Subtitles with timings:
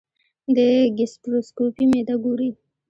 [0.55, 0.57] د
[0.97, 2.49] ګیسټروسکوپي معده ګوري.